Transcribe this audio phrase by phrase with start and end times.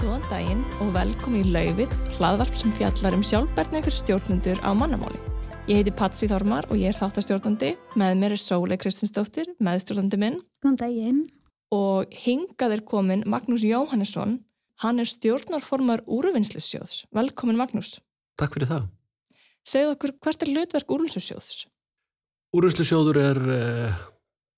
[0.00, 5.18] Góðan daginn og velkomin í Laufið, hlaðvarp sem fjallar um sjálfberðni fyrir stjórnundur á mannamáli.
[5.68, 7.74] Ég heiti Patsi Þormar og ég er þáttastjórnandi.
[8.00, 10.38] Með mér er Sólei Kristinsdóttir, meðstjórnandi minn.
[10.64, 11.18] Góðan daginn.
[11.76, 14.38] Og hingað er komin Magnús Jóhannesson.
[14.80, 17.02] Hann er stjórnarformar úrvinnslusjóðs.
[17.12, 17.98] Velkomin Magnús.
[18.40, 18.86] Takk fyrir það.
[19.68, 21.58] Segð okkur hvert er hlutverk úrvinnslusjóðs?
[22.56, 24.00] Úrvinnslusjóður er eh,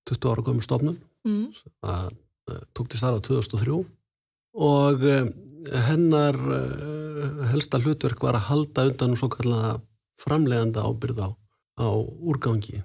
[0.07, 1.03] 20 ára komið stofnun.
[1.27, 1.51] Mm.
[1.83, 3.83] Það eh, tók til starfa 2003
[4.53, 5.27] og eh,
[5.87, 9.77] hennar eh, helsta hlutverk var að halda undan svo kallaða
[10.21, 11.29] framleganda ábyrð á,
[11.81, 12.83] á úrgangi.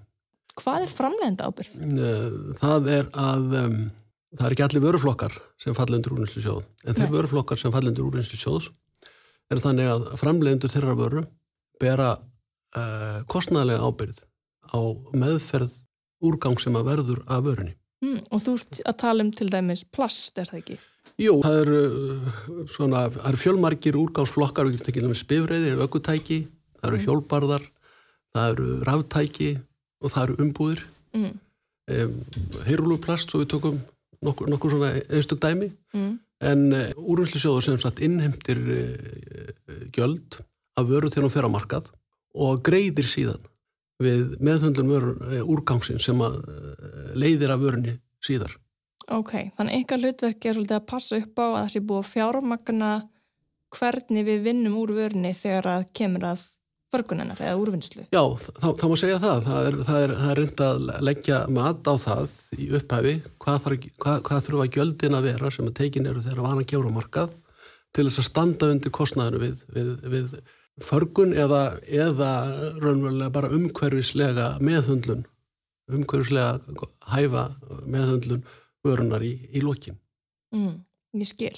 [0.59, 1.75] Hvað er framlegenda ábyrð?
[1.79, 3.79] Eh, Það er að um,
[4.35, 7.15] það er ekki allir vöruflokkar sem falla undir úrvinnslusjóð en þeir Nei.
[7.17, 8.71] vöruflokkar sem falla undir úrvinnslusjóðs
[9.49, 11.23] eru þannig að framlegendur þeirra vöru
[11.81, 12.09] bera
[12.77, 14.19] uh, kostnæðlega ábyrð
[14.69, 14.81] á
[15.17, 15.73] meðferð
[16.29, 17.75] úrgang sem að verður af vörunni.
[18.05, 18.21] Mm.
[18.35, 20.77] Og þú ert að tala um til dæmis plast, er það ekki?
[21.19, 22.37] Jú, það eru uh,
[22.71, 26.37] svona, það eru fjölmargir úrgangsflokkar, við getum tekið með spifreiðir, ökutæki,
[26.79, 27.65] það eru hjólbarðar,
[28.37, 29.49] það eru ráftæki
[30.03, 30.85] og það eru umbúðir,
[31.17, 31.31] Mm.
[32.69, 33.79] heyrúluplast, svo við tókum
[34.21, 36.19] nokkur, nokkur svona einstök dæmi, Mm.
[36.45, 40.37] en uh, úrvinnslusjóður sem sagt innheimtir uh, gjöld
[40.77, 41.89] af vöru þegar hún fer á markað
[42.37, 43.41] og greiðir síðan
[43.99, 46.37] við meðhundlun vörun, uh, úrgangsinn sem að
[47.17, 48.53] leiðir af vörunni síðar.
[49.09, 52.11] Ok, þannig ykkar hlutverk er svolítið að passa upp á að það sé búið að
[52.13, 52.93] fjármagna
[53.79, 56.45] hvernig við vinnum úr vörni þegar að kemur að
[56.93, 58.05] förgunennar eða úrvinnslu.
[58.13, 59.41] Já, það, það má segja það.
[59.49, 63.59] Það er, það, er, það er reynd að leggja mat á það í upphæfi hvað,
[63.65, 67.35] þarf, hvað, hvað þurfa gjöldin að vera sem að tekin eru þegar vana kjóra markað
[67.97, 70.39] til þess að standa undir kostnæðinu við, við, við
[70.85, 72.33] förgun eða, eða
[72.79, 75.25] raunverulega bara umhverfislega meðhundlun
[75.89, 76.59] umhverfislega
[77.09, 77.49] hæfa
[77.89, 78.45] meðhundlun
[78.89, 79.99] vörunar í, í lokin.
[80.57, 80.79] Mm,
[81.21, 81.55] ég skil.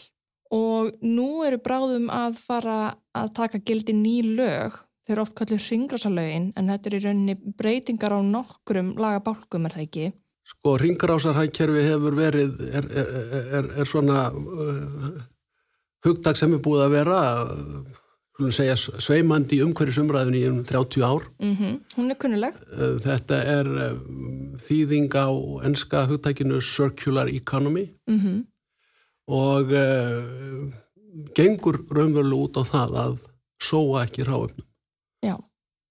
[0.51, 2.79] Og nú eru bráðum að fara
[3.17, 4.81] að taka gildi ný lög.
[5.07, 9.77] Þau eru oft kallið hringrasalögin en þetta er í rauninni breytingar á nokkrum lagabálkum er
[9.77, 10.11] það ekki.
[10.51, 13.11] Sko, ringrásarhækkerfi hefur verið, er, er,
[13.59, 15.21] er, er svona uh,
[16.07, 17.21] hugdag sem er búið að vera,
[18.55, 19.63] segja, sveimandi í
[20.49, 21.27] um 30 ár.
[21.39, 22.55] Mm Hún er kunnuleg.
[22.73, 25.29] Uh, þetta er um, þýðing á
[25.69, 28.47] enska hugtækinu Circular Economy Mm
[29.31, 30.73] og uh,
[31.37, 33.19] gengur raunverulega út á það að
[33.63, 34.67] sóa ekki ráöfnum.
[35.23, 35.37] Já.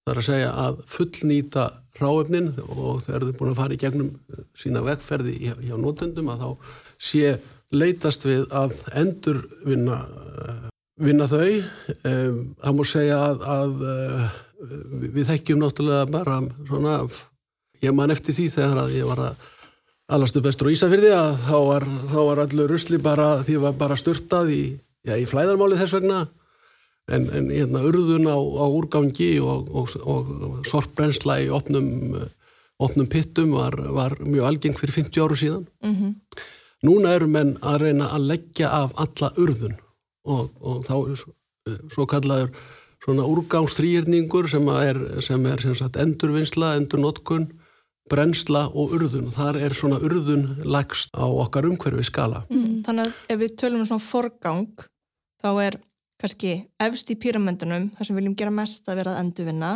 [0.04, 1.64] Það er að segja að fullnýta
[2.00, 4.10] ráöfnin og þegar þau búin að fara í gegnum
[4.58, 6.50] sína vegferði hjá, hjá nótendum að þá
[7.10, 7.38] sé
[7.70, 9.44] leitast við að endur
[11.00, 11.60] vinna, þau.
[12.04, 14.40] Það múr segja að, að uh,
[15.14, 16.98] við þekkjum náttúrulega bara svona,
[17.84, 19.48] ég man eftir því þegar að ég var að
[20.10, 23.98] alastu bestur á Ísafyrði að þá var, þá var allur rusli bara, því var bara
[23.98, 24.62] styrtað í,
[25.06, 26.20] já, í flæðarmáli þess vegna
[27.10, 32.18] en, en hérna urðun á, á úrgangi og, og, og sorpbrensla í opnum,
[32.82, 35.68] opnum pittum var, var mjög algeng fyrir 50 áru síðan.
[35.84, 36.16] Mm
[36.80, 39.74] Núna eru menn að reyna að leggja af alla urðun
[40.28, 41.34] og, og þá er svo,
[41.92, 42.52] svo kallaður
[43.00, 47.48] svona úrgangstrýrningur sem er, sem er sem sagt, endurvinnsla, endurnotkun,
[48.10, 49.30] brennsla og urðun.
[49.32, 52.42] Þar er svona urðun lagst á okkar umhverfi skala.
[52.50, 52.82] Mm.
[52.86, 54.84] Þannig að ef við tölum um svona forgang
[55.40, 55.78] þá er
[56.20, 59.72] kannski efst í píramendunum þar sem við viljum gera mest að vera að endurvinna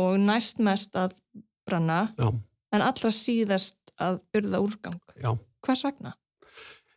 [0.00, 1.18] og næst mest að
[1.68, 2.30] brenna Já,
[2.72, 5.00] en allra síðast að urða úrgang.
[5.20, 5.34] já.
[5.60, 6.14] Hvers vegna?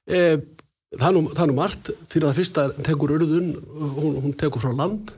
[0.08, 0.40] E,
[1.00, 1.92] það, er nú, það er nú margt.
[2.12, 3.52] Fyrir það fyrsta tekur urðun,
[3.98, 5.16] hún, hún tekur frá land.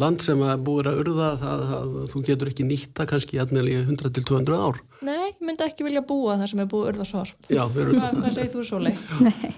[0.00, 3.76] Land sem að búið að urða, það, það, þú getur ekki nýtta kannski jafnvel í
[3.84, 4.80] 100-200 ár.
[5.06, 7.30] Nei, ég myndi ekki vilja búa þar sem er búið að urða svar.
[7.46, 8.94] Já, hvað segir þú Sólei?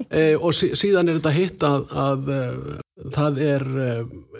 [0.06, 2.40] E, og sí, síðan er þetta hitt að, að e,
[3.16, 3.88] það er e,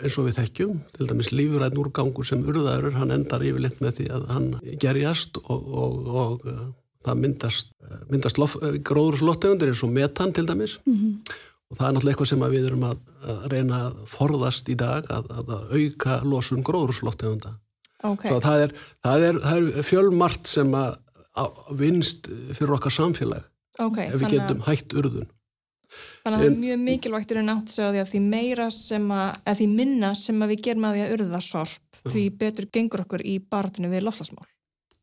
[0.03, 4.07] eins og við þekkjum, til dæmis lífuræðn úrgangur sem urðaður, hann endar yfirleitt með því
[4.15, 4.47] að hann
[4.83, 6.45] gerjast og, og, og
[7.07, 7.75] það myndast,
[8.11, 10.77] myndast lof, e, gróðurslottegundir eins og metan til dæmis
[11.67, 14.75] og það er náttúrulega eitthvað sem að við erum að, að reyna að forðast í
[14.79, 17.55] dag að, að, að auka losun gróðurslottegunda.
[18.05, 18.75] Ok, Svo að það er,
[19.07, 20.99] það er, það er fjölmart sem að,
[21.41, 23.47] að vinst fyrir okkar samfélag
[23.81, 23.97] ok.
[24.05, 25.31] ef við getum að, hægt urðun.
[26.21, 29.09] þannig að það er mjög mikilvægt er að nátt segja því að því meira sem
[29.15, 32.69] að, eða því minna sem að við gerum að því að urða sorp, því betur
[32.77, 34.47] gengur okkur í barðinu við lofslagsmál.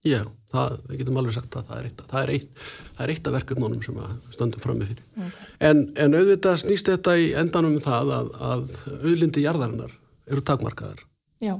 [0.04, 0.20] Já,
[0.52, 2.64] það, við getum alveg sagt að það er eitt, það er eitt,
[2.96, 5.30] það er eitt af verkefnunum sem að við stöndum frammi fyrir.
[5.64, 9.94] En, en auðvitað snýst þetta í endanum um það að, að auðlindi jarðarinnar
[10.28, 11.00] eru takmarkaðar
[11.44, 11.54] Já,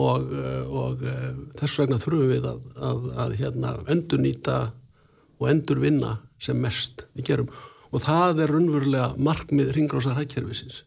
[0.00, 1.26] og, eh, og eh,
[1.58, 4.60] þess vegna þurfum við að, að, að hérna, endurnýta
[5.40, 7.50] og endurvinna sem mest við gerum.
[7.90, 10.84] og það er raunverulega markmið ringrósar hækkerfisins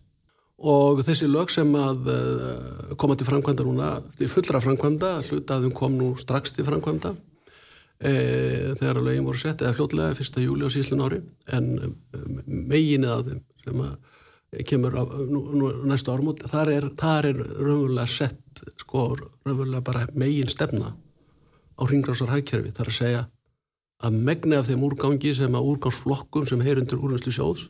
[0.62, 5.98] og þessi lög sem að uh, koma til framkvæmda núna til fullra framkvæmda, hlutaðum kom
[5.98, 7.14] nú strax til framkvæmda
[8.04, 8.14] e,
[8.78, 10.42] þegar að lögin voru sett eða fljótlega 1.
[10.44, 11.22] júli á síðlun ári
[11.58, 11.96] en um,
[12.46, 18.06] meginið af þeim sem að kemur á nú, nú, næstu ármót, þar er, er raunverulega
[18.10, 23.24] sett sko raunverulega bara megin stefna á ringrósar hækkerfi, þar að segja
[24.04, 27.68] að megni af þeim úrgangi sem að úrgangsflokkum sem heyrundur úrvinnslu sjóðs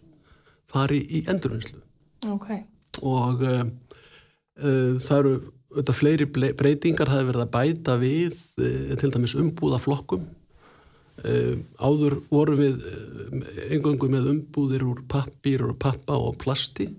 [0.68, 1.80] fari í endurvinnslu
[2.24, 2.73] Ok.
[3.01, 3.66] Og uh,
[4.62, 5.34] uh, það eru
[5.74, 10.28] auðvitað fleiri breytingar það hefur verið að bæta við uh, til dæmis umbúða flokkum
[11.24, 12.84] uh, áður vorum við
[13.74, 16.90] engöngu með umbúðir úr pappír og pappa og plasti.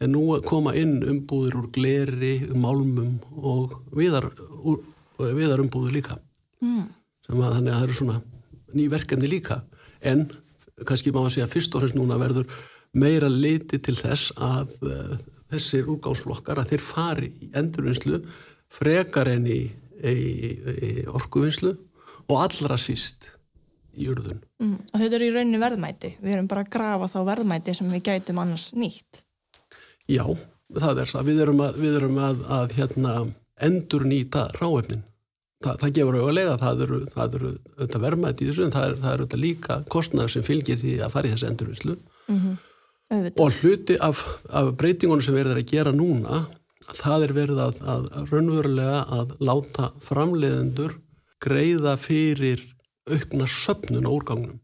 [0.00, 4.30] En nú koma inn umbúðir úr gleri, málmum og viðar,
[4.64, 4.80] úr,
[5.20, 6.16] viðar umbúðir líka.
[6.60, 6.88] Mm.
[7.24, 8.16] sem að þannig að það eru svona
[8.76, 9.60] ný verkefni líka.
[10.00, 10.26] En
[10.88, 12.48] kannski má að segja fyrst og fremst núna verður
[12.96, 15.18] meira leiti til þess að uh,
[15.50, 18.22] þessir úrgáðsflokkar að þeir fari í endurvinnslu
[18.70, 19.60] frekar en í,
[20.06, 21.74] í, í orkuvinnslu
[22.30, 23.30] og allra síst
[23.98, 24.38] í urðun.
[24.62, 24.78] Mm.
[24.92, 26.14] Og þetta eru í rauninni verðmæti.
[26.22, 29.24] Við erum bara að grafa þá verðmæti sem við gætum annars nýtt.
[30.10, 30.24] Já,
[30.78, 31.28] það er það.
[31.30, 33.14] Við erum að, við erum að, að hérna,
[33.66, 35.04] endur nýta ráefnin.
[35.60, 38.94] Þa, það gefur auðvitað það eru, það eru auðvitað verðmæti í þessu en það er,
[39.02, 41.96] það er líka kostnæður sem fylgir því að fara í þessi endurvinnslu.
[42.30, 42.38] Mm
[43.10, 43.42] Auðvitað.
[43.44, 44.22] Og hluti af,
[44.54, 46.44] af breytingunum sem verður að gera núna,
[46.94, 50.96] það er verið að, að raunverulega að láta framleiðendur
[51.42, 52.62] greiða fyrir
[53.10, 54.60] aukna söpnun á úrgangnum.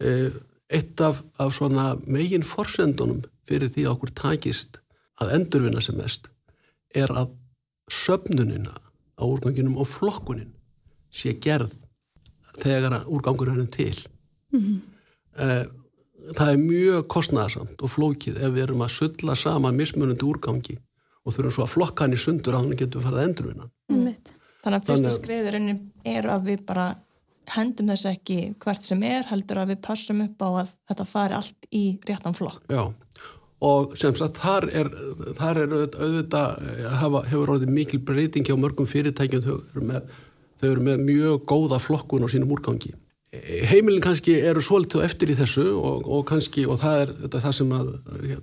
[0.00, 0.30] Eh,
[0.66, 4.80] Eitt af, af svona megin forsendunum fyrir því að okkur takist
[5.22, 6.26] að endurvinna sem mest
[6.90, 7.36] er að
[7.92, 10.50] söpnunina á úrganginum og flokkunin
[11.14, 11.70] sé gerð
[12.58, 13.94] þegar að úrgangur er til.
[15.36, 15.64] Eh,
[16.34, 20.76] það er mjög kostnæðarsamt og flókið ef við erum að sulla saman mismunandi úrgangi
[21.26, 23.70] og þurfum svo að flokka hann í sundur að hann getur farið að.
[23.90, 24.16] Þannig
[24.66, 25.76] að fyrsta Þannig að- skrifið rauninni
[26.16, 26.86] er að við bara
[27.54, 31.34] hendum þess ekki hvert sem er, heldur að við passum upp á að þetta fari
[31.34, 32.62] allt í réttan flokk.
[32.68, 32.92] Já,
[33.62, 34.90] og sem sagt þar er,
[35.38, 39.86] þar er auðvitað, auðvitað eh, hafa, hefur orðið mikil breyting hjá mörgum fyrirtækjum þau eru
[39.92, 40.10] með,
[40.60, 42.92] þau eru með mjög góða flokkun á sínum úrgangi.
[43.46, 47.54] Heimilin kannski eru svolítið eftir í þessu og, og kannski, og það er þetta, það
[47.60, 47.92] sem að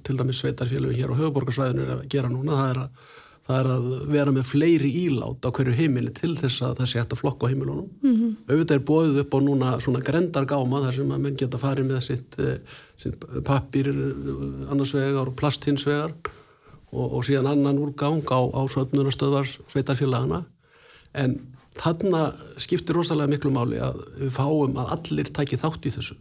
[0.08, 3.10] til dæmis sveitarfélögin hér á höfuborgarsvæðinu er að gera núna, það er að,
[3.44, 7.02] það er að vera með fleiri ílát á hverju heimili til þess að það sé
[7.02, 7.90] hægt að flokka á heimilunum.
[8.00, 8.32] -hmm.
[8.48, 12.02] Auðvitað er bóðið upp á núna svona grendargáma þar sem að menn geta farið með
[12.08, 12.58] sitt, eh,
[12.98, 16.14] sitt pappir eh, annars vegar og plast hins vegar
[16.94, 20.46] og, og síðan annan úrgang á, á söfnunastöðvar sveitarfélagana
[21.14, 22.26] en þarna
[22.62, 26.18] skiptir rosalega miklu máli að við fáum að allir taki þátt í þessu.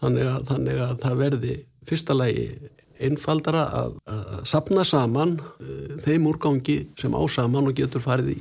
[0.00, 1.54] Þannig, að, þannig að það verði
[1.88, 2.44] fyrsta lagi
[3.00, 8.38] einfaldara að, að sapna saman uh, þeim úrgangi sem á saman og getur farið í,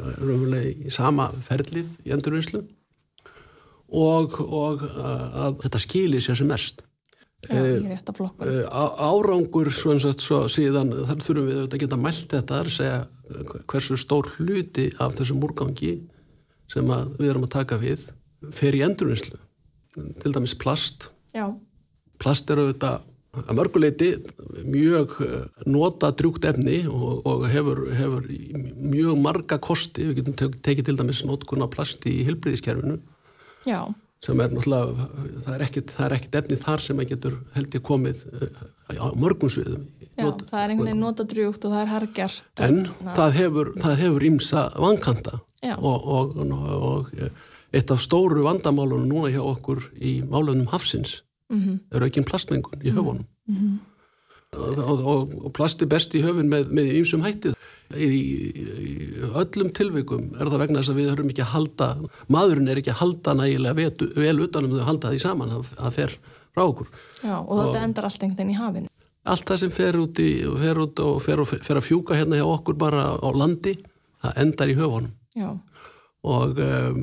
[0.00, 0.56] uh,
[0.88, 2.62] í sama ferlið í endurvinnslu
[3.92, 6.80] og, og uh, að þetta skilir sér sem mest
[7.50, 7.58] Já.
[8.38, 9.74] Uh, á- árangur og
[10.22, 14.88] svo síðan þar þurfum við að geta mælt þetta að segja uh, hversu stór hluti
[15.02, 15.96] af þessum úrgangi
[16.70, 16.86] sem
[17.18, 18.04] við erum að taka við
[18.54, 19.40] fer í endurvinnslu.
[20.22, 21.10] Til dæmis plast.
[21.34, 21.50] Já,
[22.22, 23.02] plast er auðvitað
[23.42, 24.08] að mörguleiti
[24.68, 25.14] mjög
[25.66, 30.96] nota drjúkt efni og, og hefur, hefur mjög marga kosti, við getum tek- tekið til
[31.00, 32.98] dæmis notkun á plast í hilbriðiskerfinu
[33.64, 33.80] já,
[34.22, 35.06] sem er náttúrulega,
[35.44, 38.60] það er ekkit, það er ekkit efni þar sem að getur held ég komið uh,
[38.94, 39.86] á mörgum sviðum.
[40.12, 42.42] já, það er einhvern veginn notadrjúkt og það er hargjart.
[42.62, 45.38] En Na, það hefur, það hefur ímsa vankanta
[45.78, 46.54] og, og, og,
[46.92, 47.12] og
[47.72, 51.80] eitt af stóru vandamálunum núna hjá okkur í málunum hafsins Mhm.
[51.92, 53.26] er aukinn plastmengun í höfunum.
[54.56, 57.52] Og, og, og, plasti best í höfun með ímsum hættið.
[57.96, 58.20] Í,
[59.32, 61.88] öllum tilvikum er það vegna þess að við höfum ekki að halda,
[62.32, 65.90] maðurinn er ekki að halda nægilega vetu, vel utanum þau að halda því saman, það,
[65.98, 66.16] fer
[66.52, 66.92] frá okkur.
[67.22, 68.92] Já, og þetta endar allt einhvern veginn í hafinu.
[69.32, 70.30] Allt það sem fer út, í,
[70.62, 73.76] fer út og fer, og fer að fjúka hérna hjá okkur bara á landi,
[74.24, 75.12] það endar í höfunum.
[75.38, 75.52] Já,
[76.22, 76.98] Og um,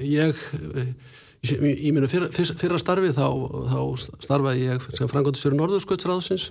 [0.00, 0.38] ég,
[1.44, 3.26] í, mínu fyrra, fyrra starfi þá,
[3.68, 3.80] þá
[4.24, 6.46] starfaði ég sem frangandisfyrir Norðursköldsráðsins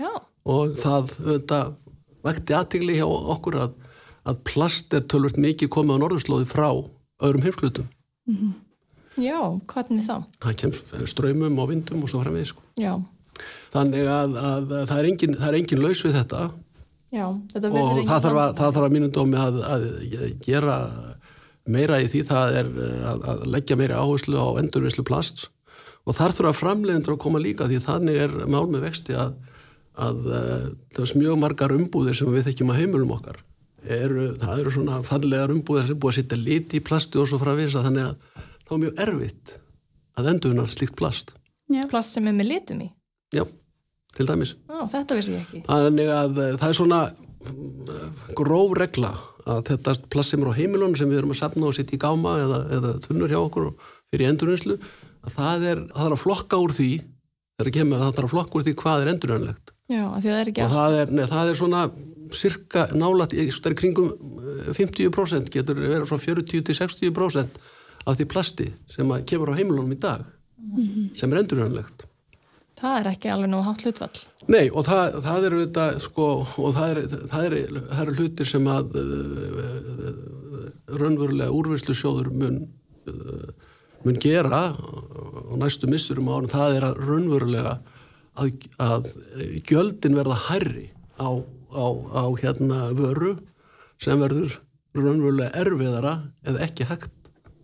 [0.00, 0.08] já,
[0.48, 1.58] og það þetta,
[2.24, 3.78] vekti aðtigli hjá okkur að,
[4.28, 6.68] að plast er tölvört mikið komið á norðurslóði frá
[7.24, 7.88] öðrum heimsklutum.
[9.20, 9.40] já,
[9.72, 10.16] hvernig þá?
[10.42, 12.54] Það kemst ströymum og vindum og svo framvegis.
[12.54, 12.64] Sko.
[12.80, 12.96] Já,
[13.74, 16.42] Þannig að, að það, er engin, það er engin laus við þetta
[17.14, 19.86] já, þetta og verður engin það þarf að, þarf að mínum dómi að, að
[20.44, 20.76] gera
[21.74, 22.70] meira í því það er
[23.10, 25.48] að, að leggja meira áherslu á endurvinnslu plast
[26.04, 29.34] og þar þurfa framleiðendur að koma líka því þannig er mál með vexti að,
[29.94, 33.40] að uh, mjög margar umbúðir sem við þekkjum að heimilum okkar
[33.84, 37.28] eru, það eru svona fallegar umbúðir sem er búið að setja liti í plasti og
[37.30, 38.24] svo frá visa þannig að
[38.64, 39.54] það er mjög erfitt
[40.18, 41.34] að endunar slíkt plast
[41.72, 41.84] Já.
[41.88, 42.88] Plast sem er með litum í?
[43.34, 43.44] Já,
[44.16, 48.74] til dæmis Á, Þetta vissi ég ekki Þannig að uh, það er svona uh, gróf
[48.78, 51.98] regla að þetta plast sem er á heimilunum sem við erum að sapna og setja
[51.98, 53.66] í gáma eða, eða tunnur hjá okkur
[54.08, 54.78] fyrir endurvinnslu
[55.24, 58.28] að það er, það er að flokka úr því þegar það kemur að það er
[58.28, 61.10] að flokka úr því hvað er endurvinnlegt Já, því það er ekki allt það er,
[61.12, 61.82] nei, það er svona
[62.34, 64.14] cirka nálat, það er kringum
[64.74, 67.60] 50% eh, getur verið frá 40 til 60%
[68.04, 71.06] af því plasti sem kemur á heimilunum í dag mm -hmm.
[71.20, 72.08] sem er endurvinnlegt
[72.84, 74.22] Það er ekki alveg nú hátt hlutvall.
[74.50, 76.26] Nei og það, það eru þetta sko
[76.58, 77.04] og það eru
[77.38, 80.10] er, er, er hlutir sem að uh,
[81.00, 82.58] raunverulega úrvinnslu sjóður mun,
[83.08, 83.70] uh,
[84.04, 87.78] mun gera og næstu missurum árum það er að raunverulega
[88.38, 89.10] að, að
[89.68, 90.88] gjöldin verða hærri
[91.18, 91.30] á,
[91.74, 93.36] á, á hérna vöru
[94.02, 94.58] sem verður
[94.94, 96.14] raunverulega erfiðara
[96.46, 97.12] eða ekki hægt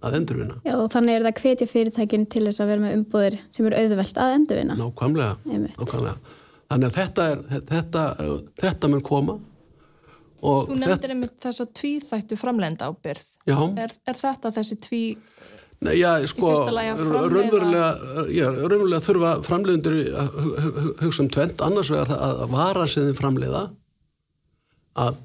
[0.01, 0.57] að endurvinna.
[0.65, 3.81] Já og þannig er það hvetja fyrirtækin til þess að vera með umbúðir sem eru
[3.83, 4.77] auðvelt að endurvinna.
[4.81, 5.37] Nákvæmlega,
[5.77, 6.37] nákvæmlega.
[6.71, 8.03] Þannig að þetta, er, þetta,
[8.63, 9.37] þetta mun koma.
[10.41, 13.27] Þú nefndir einmitt þessa tvíþættu framlegenda ábyrð.
[13.51, 13.59] Já.
[13.83, 15.03] Er, er þetta þessi tví...
[15.81, 16.51] Nei, já, sko,
[17.33, 20.35] raunverulega, þurfa framlegundur að
[21.01, 23.63] hugsa um tvent, annars vegar að vara sem þið framleiða
[25.01, 25.17] að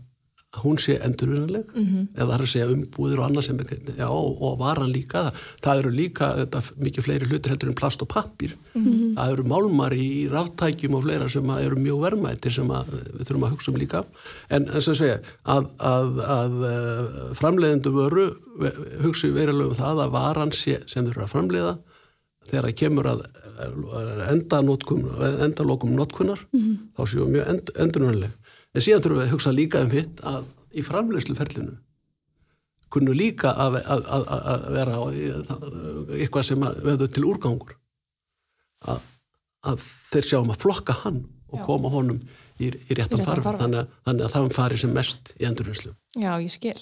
[0.64, 2.08] hún sé endurvinnileg mm -hmm.
[2.16, 5.34] eða það er að segja umbúðir og annað sem er, já, og varan líka, það,
[5.64, 9.16] það eru líka þetta, mikið fleiri hlutir heldur en plast og pappir mm -hmm.
[9.16, 12.86] það eru málmar í ráttækjum og fleira sem eru mjög vermaðir sem að,
[13.18, 14.06] við þurfum að hugsa um líka
[14.50, 18.28] en þess að segja að, að, að eh, framleiðendu vöru
[19.04, 21.78] hugsa verilega um það að varan sé, sem þurfa að framleiða
[22.50, 23.22] þegar það kemur að
[24.30, 24.60] enda
[25.46, 26.78] endalokum notkunar mm -hmm.
[26.98, 28.32] þá séu mjög end, endurvinnileg
[28.75, 31.77] En síðan þurfum við að hugsa líka um hitt að í framlegsluferlinu
[32.96, 34.98] kunnu líka að, að, að, að vera
[36.20, 37.77] eitthvað sem verður til úrgangur
[38.86, 41.65] að þeir sjáum að flokka hann og Já.
[41.65, 42.20] koma honum
[42.60, 45.94] í, í réttan farf þannig, þannig að það fari sem mest í endurvinslu.
[46.15, 46.77] Já, ég skil.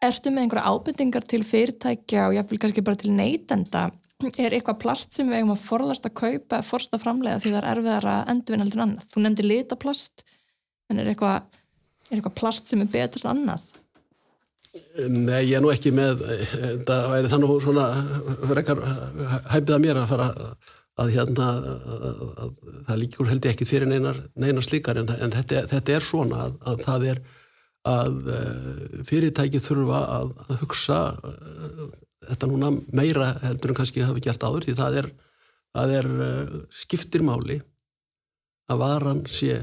[0.00, 3.90] Ertu með einhverja ábyrtingar til fyrirtækja og jáfnvel kannski bara til neytenda
[4.30, 7.60] er eitthvað plast sem við eigum að forðast að kaupa, forðast að framlega því það
[7.60, 9.06] er erfiðar að endurvinna heldur annað.
[9.12, 10.24] Þú nefndi litaplast
[10.90, 11.46] en er eitthvað,
[12.10, 13.68] er eitthvað plast sem er betur en annað?
[15.10, 16.20] Nei, ég er nú ekki með
[16.86, 17.86] það væri þannig svona
[19.50, 20.28] hæfið að mér að fara
[21.00, 21.66] að hérna að,
[22.44, 22.54] að,
[22.86, 26.44] það líkur held ég ekki fyrir neinar, neinar slíkar en, en þetta, þetta er svona
[26.44, 27.22] að, að það er
[27.88, 31.82] að eh, fyrirtæki þurfa að hugsa eh,
[32.28, 35.10] þetta núna meira heldur en kannski hafi gert áður því það er,
[35.78, 37.60] það er eh, skiptirmáli
[38.70, 39.62] að varan sé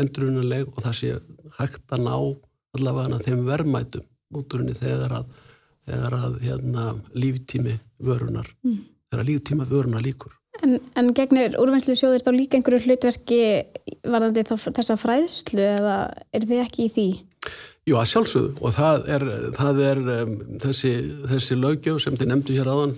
[0.00, 1.14] endrunuleg og það sé
[1.58, 2.14] hægt að ná
[2.76, 4.06] allavega þeim verðmætum
[4.38, 5.32] úturinni þegar að,
[5.88, 8.78] þegar að hérna, líftími vörunar mm.
[9.10, 13.38] þegar líftíma vörunar líkur En, en gegnir úrvennsli sjóður þá líka einhverju hlutverki
[14.04, 15.94] varðandi þessa fræðslu eða
[16.36, 17.06] er þið ekki í því?
[17.88, 19.24] Jú, að sjálfsögðu og það er,
[19.56, 20.92] það er um, þessi,
[21.32, 22.92] þessi lögjöf sem þið nefndu hér áðan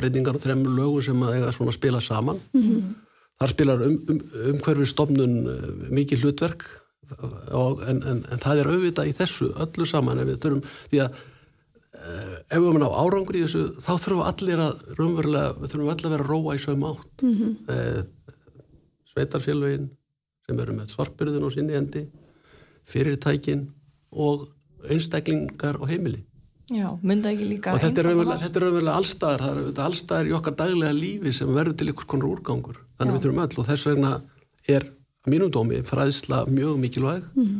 [0.00, 2.88] breytingar og þremur lögu sem að eiga svona spila saman mm -hmm.
[3.38, 4.20] Þar spilar um, um,
[4.52, 6.66] umhverfið stofnun uh, mikið hlutverk
[7.16, 11.00] og, en, en, en það er auðvitað í þessu öllu saman ef við þurfum því
[11.04, 15.72] að uh, ef við erum á árangur í þessu þá þurfum allir að raunverulega, við
[15.72, 17.54] þurfum allir að vera róa í sögum átt mm -hmm.
[17.72, 18.34] uh,
[19.12, 19.88] sveitarfélagin
[20.48, 22.04] sem eru með svartbyrðun á sinni endi
[22.88, 23.66] fyrirtækin
[24.12, 24.48] og
[24.88, 26.24] einstaklingar og heimili
[26.68, 31.32] Já, mynda ekki líka og þetta er raunverulega allstæðar er allstæðar í okkar daglega lífi
[31.32, 34.10] sem verður til einhvers konar úrgangur þannig við þurfum öll og þess vegna
[34.68, 34.84] er
[35.32, 37.54] mínum dómi fræðsla mjög mikilvæg mm.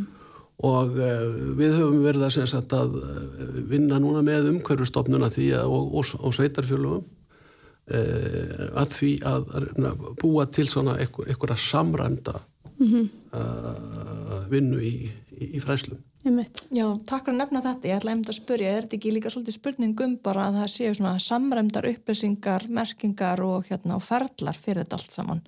[0.68, 1.24] og uh,
[1.56, 6.12] við höfum verið að, sagt, að eh, vinna núna með umhverfustofnuna því að, og, og,
[6.20, 9.48] og sveitarfjölugum uh, að því að,
[9.88, 12.36] að búa til svona einhverja samræmda
[12.76, 13.08] mm -hmm.
[13.32, 14.94] uh, vinnu í,
[15.38, 17.88] í, í fræðslum Já, takk fyrir að nefna þetta.
[17.88, 21.12] Ég ætla að spyrja, er þetta ekki líka svolítið spurningum bara að það séu svona
[21.22, 25.42] samræmdar upplýsingar, merkingar og hérna á ferlar fyrir þetta allt saman.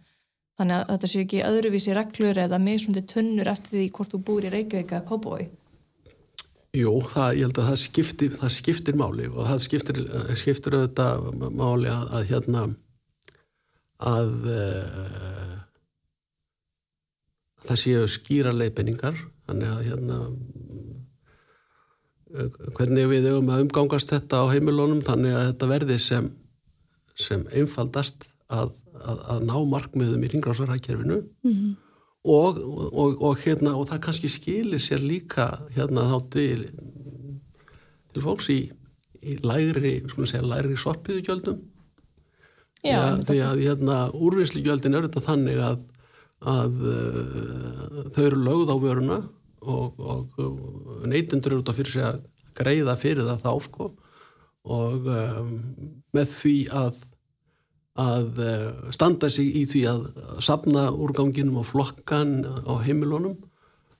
[0.60, 4.46] Þannig að þetta séu ekki öðruvísi reglur eða mismundi tunnur eftir því hvort þú búir
[4.46, 5.48] í Reykjavík eða Kópói.
[6.76, 10.00] Jú, það, ég held að það skiptir, það skiptir máli og það skiptir,
[10.38, 12.62] skiptir auðvitað máli að, að hérna
[14.00, 15.56] að uh,
[17.66, 19.18] það séu skýra leifinningar
[19.50, 20.20] þannig að hérna
[22.76, 26.28] hvernig við höfum að umgangast þetta á heimilónum þannig að þetta verði sem
[27.20, 31.72] sem einfaldast að, að, að ná markmiðum í ringrásarhækkerfinu mm.
[32.32, 36.68] og, og, og, hérna, og það kannski skilir sér líka hérna til,
[38.14, 38.60] til fólks í,
[39.20, 41.66] í lægri, lægri sorpiðugjöldum
[42.80, 45.80] Já, ja, því að hérna, úrvinnslugjöldin er þetta þannig að,
[46.48, 49.18] að uh, þau eru lögð á vöruna
[49.60, 52.22] og, og neytendur eru út á fyrir sig að
[52.56, 53.90] greiða fyrir það þá sko
[54.70, 55.52] og um,
[56.16, 57.04] með því að
[58.00, 60.02] að uh, standa sig í því að
[60.44, 63.36] sapna úrganginum og flokkan á heimilónum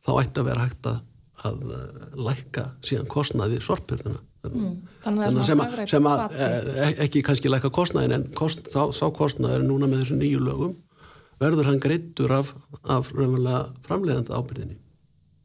[0.07, 1.01] þá ætti að vera hægt að,
[1.45, 1.87] að uh,
[2.29, 4.77] lækka síðan kostnaði sorpirðuna Mm.
[5.05, 6.47] Þannig að sem, að, sem að e,
[7.05, 10.79] ekki kannski læka kostnæðin en kost, sá, sá kostnæðin núna með þessu nýju lögum
[11.41, 12.55] verður hann greittur af,
[12.89, 14.79] af framleiðanda ábyrðinni.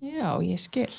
[0.05, 0.91] Já, ég skil.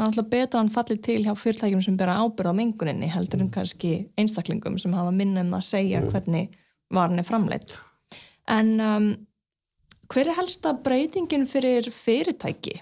[0.00, 3.10] Það er alltaf betra að hann falli til hjá fyrirtækjum sem bera ábyrð á menguninni
[3.12, 3.54] heldur en mm.
[3.54, 6.12] kannski einstaklingum sem hafa minnum að segja mm.
[6.14, 6.54] hvernig
[6.90, 7.76] varan er framleitt.
[8.50, 9.10] En um,
[10.10, 12.80] hver er helsta breytingin fyrir fyrirtæki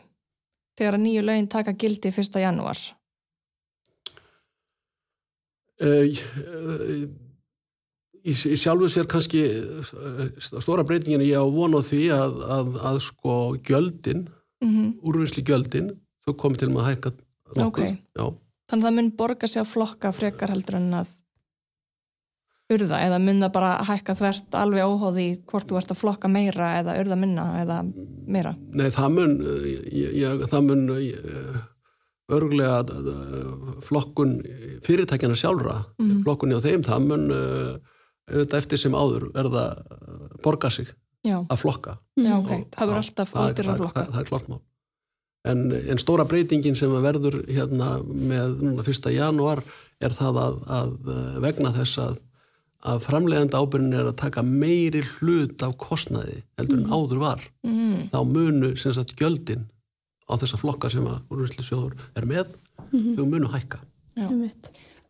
[0.78, 2.38] þegar að nýju lögin taka gildi 1.
[2.44, 2.80] janúar?
[5.82, 6.06] Uh,
[8.22, 9.42] í, í sjálfu sér kannski
[9.82, 14.28] uh, stóra breytingin ég á vonu því að, að, að sko gjöldin,
[14.64, 14.90] mm -hmm.
[15.02, 17.10] úrvinnsli gjöldin, þau komið til með að hækka
[17.56, 17.66] nokkuð.
[17.66, 17.96] Okay.
[18.68, 21.08] Þannig að það mun borga sig að flokka frekar heldur en að
[22.68, 26.74] urða eða mun það bara hækka þvert alveg óhóði hvort þú ert að flokka meira
[26.82, 27.78] eða urða minna eða
[28.28, 28.54] meira?
[28.76, 29.34] Nei, það mun,
[29.64, 31.30] ég, ég, það mun ég,
[32.28, 32.82] örglega
[33.88, 34.42] flokkun
[34.84, 36.22] fyrirtækjana sjálfra, mm -hmm.
[36.24, 37.30] flokkunni á þeim, það mun
[38.28, 39.64] auðvitað eftir sem áður verða
[40.44, 40.92] borga sig
[41.26, 41.38] Já.
[41.42, 41.98] að flokka.
[42.18, 44.04] Já, ok, það verður alltaf áttir að flokka.
[44.04, 44.60] Það, það er klart mál.
[45.48, 49.62] En, en stóra breytingin sem verður hérna með núna fyrsta janúar
[50.02, 50.90] er það að, að
[51.44, 52.18] vegna þess að,
[52.92, 56.94] að framlegenda ábyrgin er að taka meiri hlut af kostnaði heldur en mm.
[56.94, 57.46] áður var.
[57.66, 58.08] Mm.
[58.12, 59.66] Þá munu sem sagt gjöldin
[60.28, 62.52] á þessa flokka sem að úrvinnslusjóður er með,
[62.90, 63.16] mm -hmm.
[63.16, 63.80] þau munu hækka.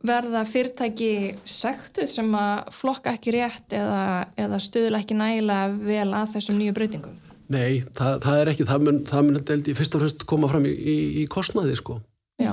[0.06, 1.12] Verða fyrirtæki
[1.48, 6.74] sektuð sem að flokka ekki rétt eða, eða stuðla ekki nægilega vel að þessum nýju
[6.76, 7.16] breytingum?
[7.50, 10.68] Nei, það, það er ekki, það mun, það mun held, fyrst og fremst koma fram
[10.68, 11.98] í, í, í kostnaði sko.
[12.38, 12.52] Já.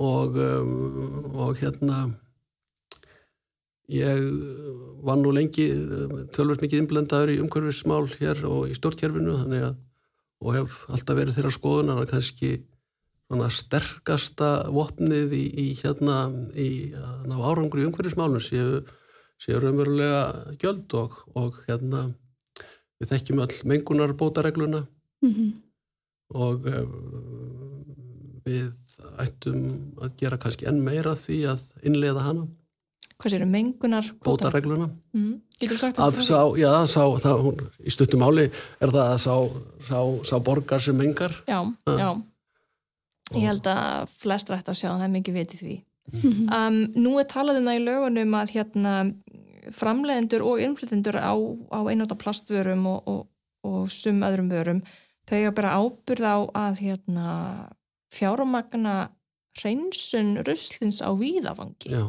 [0.00, 2.02] Og, um, og hérna
[3.90, 4.20] ég
[5.06, 5.70] var nú lengi
[6.36, 9.78] tölvöld mikið innblendaður í umhverfismál hér og í að
[10.40, 12.50] og hef alltaf verið þeirra skoðunar að kannski
[13.30, 16.70] sterkasta vopnið í, í hérna í
[17.30, 18.80] árangri umhverfismálun séu,
[19.38, 22.08] séu raunverulega gjöld og, og hérna
[23.00, 24.82] við þekkjum all mengunar bótaregluna
[25.22, 25.52] mm -hmm.
[26.34, 27.84] og um,
[28.44, 28.72] við
[29.18, 32.48] ættum að gera kannski enn meira því að innlega hana
[33.20, 35.40] hvað séru, mengunar bótaregluna mm.
[35.60, 39.18] getur þú sagt að sá, já, sá, það, hún, í stuttum áli er það að
[39.22, 39.34] sá,
[39.86, 41.98] sá, sá borgar sem mengar já, ah.
[41.98, 42.10] já
[43.34, 45.76] ég held að flest rætt að sjá það er mikið vitið því.
[46.10, 46.46] Mm -hmm.
[46.56, 48.94] um, nú er talað um það í lögunum að hérna
[49.70, 51.34] framleiðendur og innflytjendur á,
[51.70, 53.28] á einnóta plastvörum og, og,
[53.62, 54.82] og sum öðrum vörum
[55.28, 57.26] þau er bara ábyrð á að hérna
[58.10, 59.10] fjármagna
[59.60, 62.06] hreinsun ruslins á víðafangi já.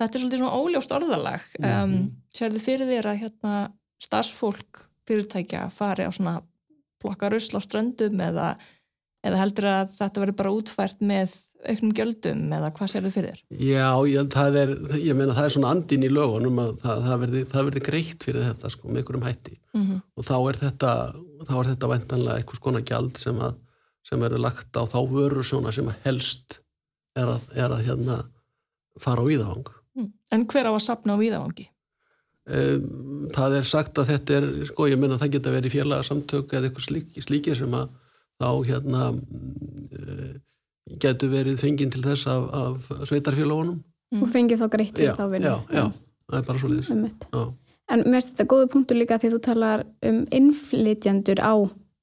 [0.00, 1.42] Þetta er svolítið svona óljóst orðalag.
[1.58, 2.04] Um, mm -hmm.
[2.32, 3.54] sérðu fyrir þér að hérna
[4.00, 6.40] starfsfólk fyrirtækja fari á svona
[7.00, 8.56] plokka rusl á ströndum eða,
[9.26, 13.40] eða heldur að þetta verður bara útfært með auknum gjöldum eða hvað sérðu fyrir þér?
[13.60, 17.42] Já, ég, er, ég meina það er svona andin í lögunum að það, það verði,
[17.52, 19.98] verði greitt fyrir þetta sko með einhverjum hætti mm -hmm.
[20.16, 20.94] og þá er þetta
[21.50, 23.58] þá er þetta vendanlega einhvers konar gjald sem að
[24.08, 26.62] sem verður lagt á þá vörur svona sem helst
[27.14, 28.22] er að, er að hérna
[29.00, 29.68] fara á íðavang
[30.00, 30.10] Mm.
[30.32, 31.66] En hver á að sapna á víðavangi?
[33.34, 36.86] Það er sagt að þetta er, sko ég menna það geta verið félagsamtök eða eitthvað
[36.86, 37.92] slík, slíkir sem að
[38.40, 40.30] þá hérna uh,
[41.00, 43.80] getur verið fenginn til þess af, af sveitarfélagunum.
[44.10, 44.22] Mm.
[44.24, 45.50] Og fengið þá greitt við þá vinnu.
[45.50, 46.92] Já, já, já, það er bara svo leiðis.
[47.90, 51.54] En mér finnst þetta góðu punktu líka því þú talar um innflytjandur á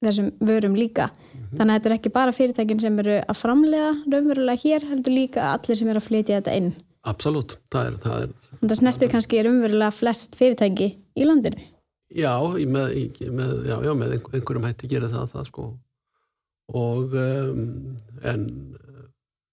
[0.04, 1.08] þessum vörum líka.
[1.08, 1.56] Mm -hmm.
[1.58, 5.52] Þannig að þetta er ekki bara fyrirtækin sem eru að framlega raunverulega hér, heldur líka
[5.52, 6.70] allir sem eru að flytja þetta inn.
[7.08, 11.60] Absolut, það er það, er, það snertir kannski umverulega flest fyrirtæki í landinu
[12.08, 12.94] Já, með,
[13.36, 15.64] með, já, já, með einhverjum hætti gerir það, það sko.
[16.68, 18.44] Og um, en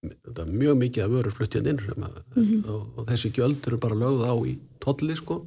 [0.05, 2.03] það er mjög mikið að vöru fluttjandi inn mm
[2.35, 2.65] -hmm.
[2.69, 5.45] og, og þessi gjöld eru bara lögð á í tolli sko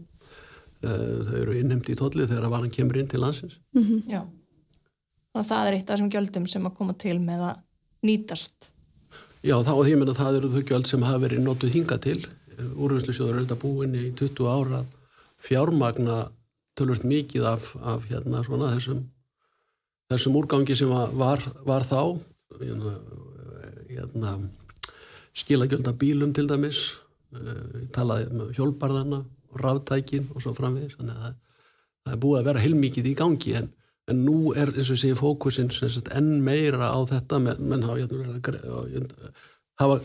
[0.83, 4.02] uh, þau eru innhemdi í tolli þegar varan kemur inn til landsins mm -hmm.
[4.11, 4.22] Já,
[5.35, 7.57] og það er eitt af þessum gjöldum sem að koma til með að
[8.02, 8.72] nýtast
[9.46, 12.18] Já, þá og því að það eru þau gjöld sem hafa verið nótuð hinga til.
[12.59, 14.81] Úrvinnslusjóður er auðvitað búin í 20 ára
[15.38, 16.16] fjármagna
[16.78, 19.04] tölvöld mikið af, af hérna svona þessum
[20.09, 22.18] þessum úrgangi sem var, var þá
[22.61, 22.94] hérna,
[23.88, 24.37] hérna
[25.37, 26.81] skilagjöld af bílum til dæmis
[27.37, 32.49] uh, talaði um hjólbarðana og ráftækin og svo framvegis þannig að það, er búið að
[32.51, 33.71] vera heilmikið í gangi en,
[34.09, 35.71] en nú er eins og sé fókusin
[36.16, 39.33] enn meira á þetta menn, menn hafa, hérna,
[39.81, 40.01] hafa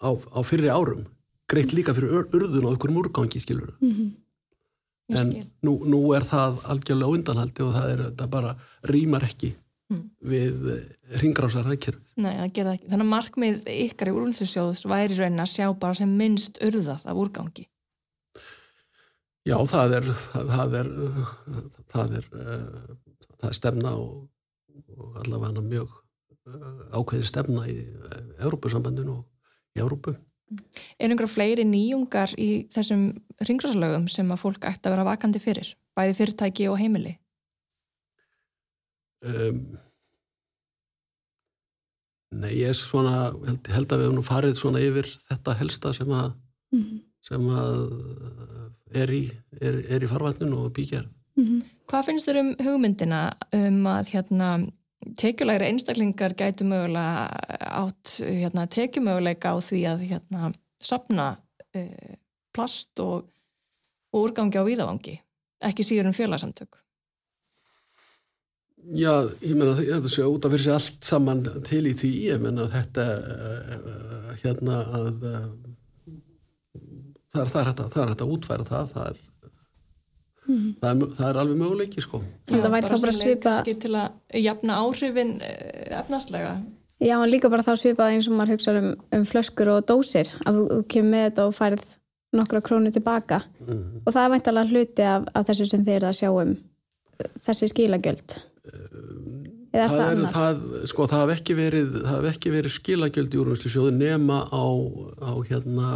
[0.00, 1.04] á, á fyrri árum
[1.52, 4.10] greitt líka fyrir urðun á einhverjum úrgangi skilur mm -hmm.
[5.20, 5.32] En
[5.66, 8.54] nú, nú er það algjörlega undanhaldi og það er þetta bara
[8.88, 9.52] rýmar ekki
[9.92, 10.02] mm.
[10.32, 10.70] við
[11.22, 12.04] ringrásar aðkerfið.
[12.16, 12.88] Nei, það gerða ekki.
[12.92, 17.22] Þannig að markmið ykkar í úrlýsisjóðs væri raunin að sjá bara sem minnst urðað af
[17.24, 17.66] úrgangi.
[19.42, 20.92] Já, það er það er,
[21.90, 22.28] það er,
[23.40, 24.20] það er stefna og,
[24.94, 25.98] og allavega mjög
[26.92, 27.80] ákveði stefna í
[28.42, 30.14] Európusambandinu og í Európu.
[30.98, 33.08] Er einhverja fleiri nýjungar í þessum
[33.42, 37.16] ringrásalögum sem að fólk ætti að vera vakandi fyrir, bæði fyrirtæki og heimili?
[39.22, 39.60] Um,
[42.34, 46.10] nei, ég er svona, held, held að við hefum farið svona yfir þetta helsta sem
[46.10, 46.32] að,
[46.74, 47.02] mm -hmm.
[47.28, 47.84] sem að
[49.02, 49.24] er, í,
[49.60, 51.06] er, er í farvætninu og bíkjar.
[51.36, 51.60] Mm -hmm.
[51.88, 54.48] Hvað finnst þér um hugmyndina um að hérna,
[55.22, 57.28] tekjulegra einstaklingar gætu mögulega
[57.82, 61.28] átt hérna, tekjumöguleika á því að hérna, sapna
[61.74, 62.18] eh,
[62.54, 63.28] plast og,
[64.12, 65.18] og úrgangi á víðavangi,
[65.68, 66.82] ekki síður en fjölasamtök?
[68.82, 72.40] Já, ég menna þetta sé út af fyrir sig allt saman til í því, ég
[72.42, 75.44] menna þetta uh, hérna að uh,
[77.30, 79.20] það er, hægt að, að útfæra það, það er,
[80.52, 80.74] mm -hmm.
[80.82, 82.22] það er, það er alveg möguleiki sko.
[82.50, 84.08] Já, það væri þá bara svipa til að
[84.48, 85.32] jafna áhrifin
[86.02, 86.54] efnaslega.
[87.02, 90.28] Já, og líka bara þá svipað eins og maður hugsa um, um flöskur og dósir,
[90.46, 91.84] að þú, þú kemur með þetta og færið
[92.32, 94.00] nokkra krónu tilbaka mm -hmm.
[94.06, 96.56] og það er væntalega hluti af, af þessu sem þeir að sjá um
[97.40, 98.34] þessi skilagjöld
[99.72, 101.88] eða það, er, það, sko, það hef ekki verið,
[102.56, 104.64] verið skilagjöld í úrvæmslu nema á,
[105.22, 105.86] á hérna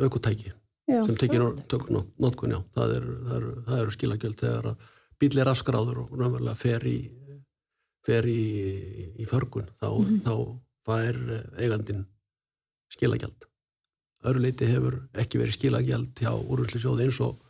[0.00, 0.52] aukutæki
[0.90, 1.44] uh, sem tekir
[2.18, 4.74] notkunni á það eru er, skilagjöld þegar
[5.20, 6.98] bíl er afskráður og náttúrulega fer í
[8.06, 8.42] fer í,
[9.18, 10.22] í förgun þá, mm -hmm.
[10.22, 10.34] þá
[10.86, 11.16] fær
[11.58, 12.06] eigandin
[12.92, 13.48] skilagjald
[14.26, 17.42] öru leiti hefur ekki verið skilagjald hjá úrvæmslu eins og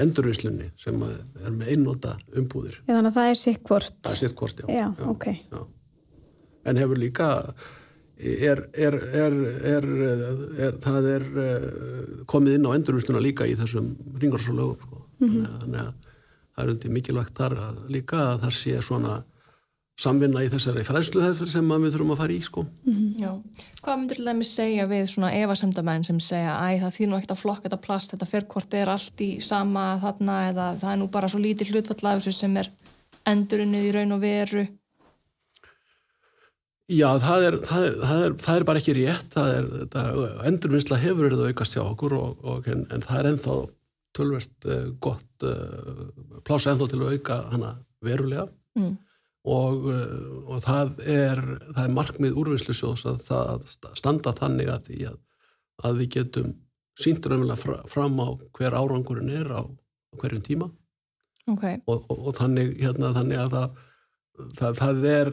[0.00, 2.78] endurvinslunni sem er með einnóta umbúðir.
[2.86, 3.98] Já, þannig að það er sikkvort.
[4.00, 4.66] Það er sikkvort, já.
[4.72, 5.26] Já, já ok.
[5.52, 5.60] Já.
[6.70, 7.28] En hefur líka,
[8.22, 9.86] er, er, er,
[10.68, 11.66] er það er eh,
[12.30, 15.02] komið inn á endurvinsluna líka í þessum ringarsálögum, sko.
[15.22, 15.60] Mm -hmm.
[15.62, 15.92] Þannig að
[16.56, 17.54] það er mikilvægt þar
[17.88, 19.22] líka að það sé svona
[20.00, 22.64] samvinna í þessari fræðsluðhefður sem við þurfum að fara í sko.
[22.84, 23.22] Mm -hmm.
[23.22, 23.30] Já,
[23.82, 27.34] hvað myndir til dæmis segja við svona evasemdamenn sem segja æ það þýr nú ekkert
[27.36, 31.08] að flokka þetta plast, þetta ferkvort er allt í sama þarna eða það er nú
[31.08, 32.70] bara svo lítið hlutfall af þessu sem er
[33.26, 34.66] endurinnið í raun og veru
[36.90, 39.36] Já, það er, það er, það er, það er bara ekki rétt.
[40.48, 43.56] Endurvinnsla hefur verið að aukast hjá okkur og, og, en, en það er ennþá
[44.16, 46.02] tölvert uh, gott uh,
[46.44, 47.70] plása ennþá til að auka hana
[48.04, 48.48] verulega.
[48.78, 48.96] Mm.
[49.52, 51.40] Og, uh, og það er,
[51.70, 53.64] það er markmið úrvinnslusjós að það
[53.98, 55.16] standa þannig að að,
[55.86, 56.52] að við getum
[57.00, 57.56] síndur umvel
[57.88, 59.62] fram á hver árangurinn er á,
[60.20, 60.68] hverjum tíma.
[61.50, 61.80] Okay.
[61.90, 63.80] og, þannig, hérna, þannig að það,
[64.60, 65.30] það, það er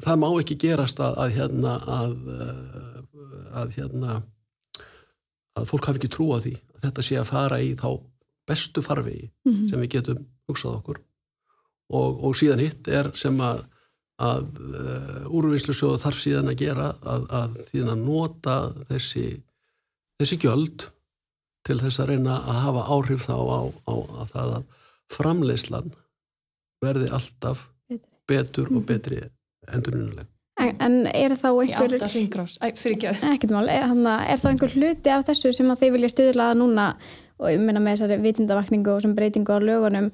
[0.00, 3.00] það má ekki gerast að, að hérna að, uh,
[3.62, 4.20] að hérna
[5.58, 7.88] að fólk hafi ekki trú á því að þetta sé að fara í þá
[8.48, 9.68] bestu farvegi mm -hmm.
[9.70, 11.02] sem við getum hugsað okkur
[11.92, 13.64] og, og síðan hitt er sem að,
[14.18, 18.56] að uh, úrvinnslusjóðu þarf síðan að gera að, að því að nota
[18.88, 19.26] þessi,
[20.20, 20.88] þessi gjöld
[21.62, 24.64] til þess að reyna að hafa áhrif þá á, á að það að
[25.12, 25.92] framleyslan
[26.82, 27.68] verði alltaf
[28.28, 28.86] betur og mhm.
[29.72, 30.28] Betri endurnunuleg.
[30.62, 33.88] En er þá einhver ekkert mál, er,
[34.28, 36.90] er þá einhver hluti af þessu sem að þeir vilja stuðlaða núna?
[37.42, 40.12] Og ég minna með þessari vitundavakningu og sem breytingu á lögunum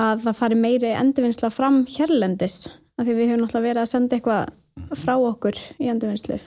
[0.00, 2.70] að það fari meiri endurvinnsla fram hérlendis?
[2.96, 6.38] Af því við höfum náttúrulega verið að senda eitthvað frá okkur í endurvinnslu.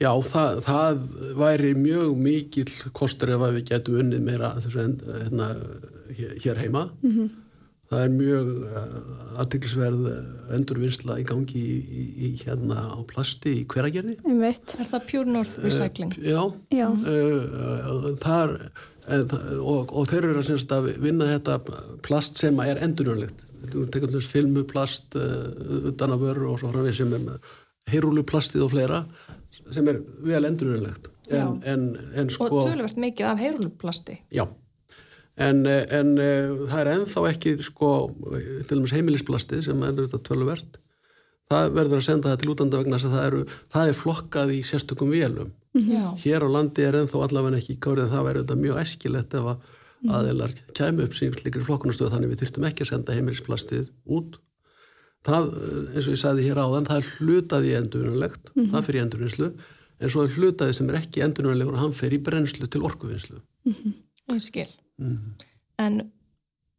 [0.00, 1.00] Já, það, það
[1.36, 5.50] væri mjög mikil kostur ef við getum unnið meira hérna,
[6.16, 6.88] hér heima.
[7.04, 7.28] Mm -hmm.
[7.90, 8.84] Það er mjög uh,
[9.42, 10.06] aðtilsverð
[10.56, 14.16] endurvinnsla í gangi í, í, í hérna á plasti í hveragerði.
[14.22, 16.14] Er það Pure North Recycling?
[16.20, 16.40] Uh, já,
[16.80, 16.88] já.
[17.02, 18.56] Uh, þar
[19.10, 20.42] og, og þeir eru
[20.76, 21.56] að vinna þetta
[22.04, 22.78] plast sem er
[24.14, 27.26] þess filmuplast uh, utan að vöru og svo við sem er
[27.90, 29.00] heyrúluplastið og fleira
[29.70, 31.84] sem er vel endurjörlegt en, en,
[32.18, 34.44] en sko og töluvert mikið af heyruluplasti Já,
[35.40, 37.90] en, en uh, það er ennþá ekki sko,
[38.68, 40.78] til dæmis heimilisplastið sem er þetta töluvert.
[41.50, 44.52] Það verður að senda það til útanda vegna þess að það, eru, það er flokkað
[44.54, 45.50] í sérstökum vélum.
[45.70, 49.34] Já, hér á landi er ennþá allavega ekki gárið en það verður þetta mjög æskilegt
[49.38, 49.66] ef að
[50.08, 54.38] aðeinar kæmu upp sín slikri flokkunastöð þannig við þurftum ekki að senda heimilisplastið út.
[55.26, 59.02] Það, eh, eins og ég sagði hér áðan, það er hlutað í endurunulegt það fyrir
[59.04, 59.50] endurunnslu
[60.00, 63.42] en svo er hlutaði sem er ekki endurunnulegur og hann fer í brennslu til orkuvinnslu.
[63.68, 65.34] Ég skil Mhm.
[65.78, 66.12] en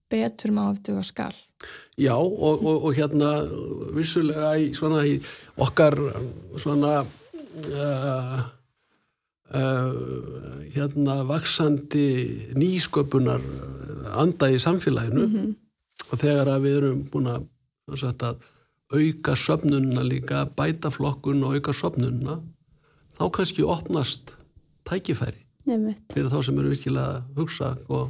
[0.10, 1.36] betur má eftir að skal
[1.97, 3.47] Já, og, og, og hérna
[3.93, 5.21] vissulega í svona í
[5.57, 5.93] okkar
[6.57, 8.39] svona uh,
[9.53, 9.93] uh,
[10.73, 13.41] hérna vaksandi nýsköpunar
[14.17, 15.55] anda í samfélaginu
[16.12, 17.45] og þegar að við erum búin að,
[17.91, 18.41] að
[18.91, 22.41] auka söfnunna líka, bæta flokkun og auka söfnunna
[23.17, 24.36] þá kannski opnast
[24.89, 25.40] tækifæri.
[25.65, 28.10] Fyrir þá sem eru virkilega að hugsa og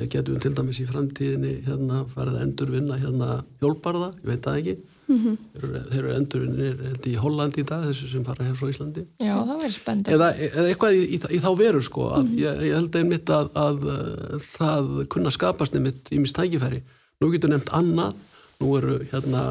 [0.00, 3.28] ég getum til dæmis í framtíðinni hérna farið að endurvinna hérna
[3.60, 4.76] hjólparða, ég veit það ekki.
[5.04, 5.32] Mhm.
[5.52, 8.70] þeir eru, þeir eru endurvinnir ég, í Hollandi í dag, þessu sem fara hér frá
[8.72, 9.04] Íslandi.
[9.20, 10.14] Já, það verður spennandi.
[10.16, 13.50] Eða, eða eitthvað í, í, í þá veru sko að, ég, ég held einmitt að,
[13.60, 16.80] að, uh, það kunna skapast einmitt í mist tækifæri.
[17.20, 18.16] Nú getur nefnt annað.
[18.62, 19.44] Nú eru hérna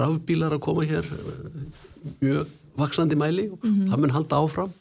[0.00, 1.60] rafbílar að koma hér uh,
[2.24, 3.46] mjög vaksandi mæli.
[3.54, 4.74] Og það mun halda áfram.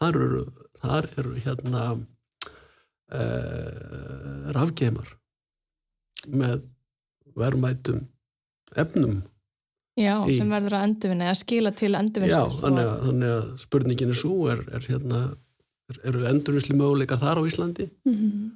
[0.00, 0.42] Þar eru,
[0.90, 1.82] þar eru hérna
[3.12, 5.08] uh, rafgeimar
[6.26, 6.62] með
[7.36, 8.00] verðmætum
[8.76, 9.18] efnum
[10.00, 13.48] já, í- sem verður að endurvinna eða skila til Já, endurvinnslu þannig að, þannig að
[13.64, 15.20] spurningin er svo er, er hérna,
[15.92, 17.88] er, eru endurvinnslu möguleikar þar á Íslandi?
[18.08, 18.46] Mhm.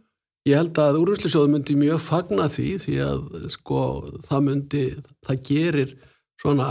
[0.49, 3.81] Ég held að úrvinnslusjóðu myndi mjög fagna því því að sko
[4.25, 4.85] það myndi,
[5.29, 5.91] það gerir
[6.41, 6.69] svona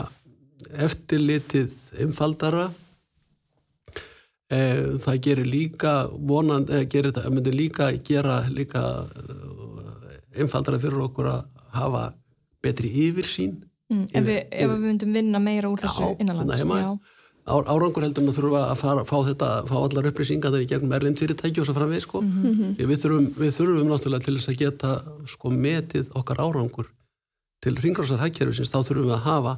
[0.73, 2.63] eftirlitið einfaldara
[4.49, 8.81] það gerir líka vonandi, eða gerir það myndi líka gera líka
[9.13, 11.43] eh, einfaldara fyrir okkur að
[11.75, 12.03] hafa
[12.63, 13.59] betri yfirsýn
[13.91, 16.97] mm, ef, við, ef við myndum vinna meira úr þessu Já, innanlands já,
[17.49, 20.69] Á- árangur heldur en að þurfa að fara, fá þetta, fá allar upplýsingar þegar í
[20.69, 22.19] gegnum erlind fyrirtæki og svo framvið sko.
[22.21, 24.91] Því við, þurfum, við þurfum náttúrulega til þess að geta
[25.31, 26.91] sko metið okkar árangur
[27.63, 29.55] til ringrásar hækjærfisins, þá þurfum við að hafa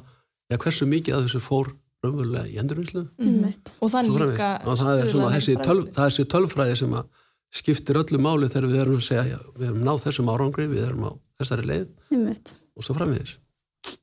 [0.48, 3.02] ja, hversu mikið að þessu fór raunverulega í endurvinnslu.
[3.22, 3.74] Einmitt.
[3.80, 5.92] og þannig líka Og það er þessi, að töl, fræðslu.
[5.94, 7.10] það er þessi tölfræði sem að
[7.52, 10.86] skiptir öllu máli þegar við erum að segja, já, við erum náð þessum árangri, við
[10.86, 12.54] erum á þessari leið Einmitt.
[12.76, 12.96] og svo.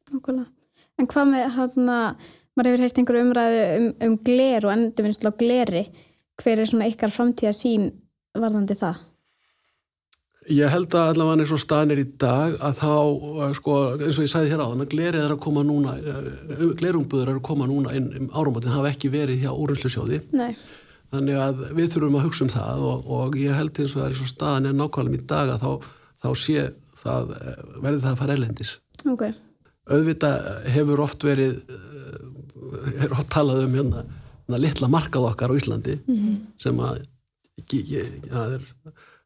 [0.09, 0.47] Nákvæmlega.
[0.99, 1.89] En hvað með hann
[2.59, 5.83] maður hefur heyrt einhverju umræðu um, um gler og endurvinnslu á gleri
[6.39, 7.89] hver er svona ykkar framtíða sín
[8.38, 8.99] varðandi það?
[10.47, 14.17] Ég held að allavega eins og staðan er í dag að þá, uh, sko, eins
[14.17, 17.39] og ég sagði hér á þannig að glerið er að koma núna, uh, glerumbúður er
[17.41, 20.21] að koma núna inn um áramótin, hafa ekki verið hjá úrvinnslusjóði.
[20.39, 20.54] Nei.
[21.10, 24.13] Þannig að við þurfum að hugsa um það og, og ég held eins og er
[24.13, 25.91] eins og staðan er nákvæmlega í dag að þá,
[26.23, 26.65] þá sé
[27.02, 28.73] það, eh, verði það að fara erlendis.
[29.10, 29.23] Ok.
[29.89, 34.04] Auðvitað hefur oft verið, eh, er oft talað um hérna,
[34.45, 35.97] hérna litla markað okkar á Íslandi
[36.62, 37.02] sem að,
[37.58, 38.69] ekki, ekki, það er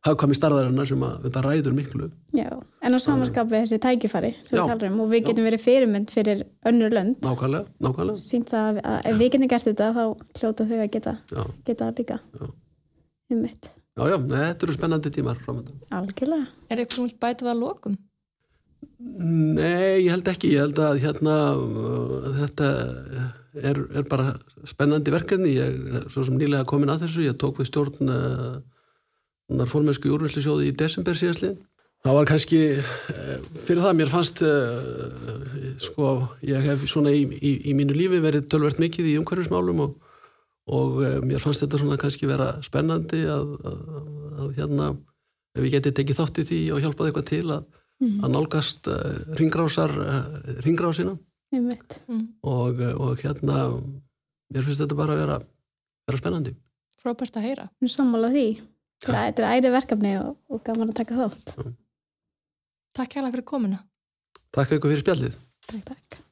[0.03, 2.09] hafkvæmi starðarinnar sem að þetta ræður miklu.
[2.35, 2.49] Já.
[2.83, 4.63] En á samanskapi þessi tækifæri sem Já.
[4.63, 7.19] við talar um og við getum verið fyrirmynd fyrir önnur lönd.
[7.23, 8.25] Nákvæmlega, nákvæmlega.
[8.27, 10.03] Sínt það að ef við getum gert þetta þá
[10.41, 12.19] hljóta þau að geta, Já, geta líka.
[12.39, 12.49] Já.
[13.31, 13.69] Einmitt.
[13.97, 15.79] já, já nei, þetta eru spennandi tímar framöndan.
[15.95, 16.49] Algjörlega.
[16.69, 18.01] er eitthvað sem vilt bæta það að lokum
[19.03, 20.51] Nei, ég held ekki.
[20.53, 22.67] Ég held að hérna, uh, þetta
[23.59, 24.33] er, er bara
[24.67, 25.55] spennandi verkefni.
[25.57, 27.25] Ég er svo sem nýlega komin að þessu.
[27.27, 28.61] Ég tók við stjórn uh,
[29.69, 31.59] fórmennsku júrvinslusjóði í desember síðastlið.
[32.03, 36.09] Það var kannski, uh, fyrir það mér fannst, uh, sko,
[36.43, 39.93] ég hef svona í, í, í mínu lífi verið tölvert mikið í umhverfismálum og,
[40.67, 43.79] og uh, mér fannst þetta svona kannski vera spennandi að, að,
[44.33, 44.89] að hérna,
[45.55, 47.71] ef ég geti tekið þátt í því og hjálpað eitthvað til að
[48.03, 50.19] að nálgast uh, ringrásar uh,
[50.65, 51.15] ringrásina
[51.53, 52.01] Einmitt.
[52.09, 53.67] og, uh, og hérna
[54.53, 55.39] mér finnst þetta bara að vera,
[56.09, 56.55] vera spennandi
[57.03, 58.47] frábært að heyra erum sammála því.
[59.03, 61.55] Þetta er æri verkefni og, og gaman að taka þátt.
[62.93, 63.79] Takk hérlega fyrir komuna
[64.53, 66.22] Takk eitthvað fyrir spjallið Takk, takk.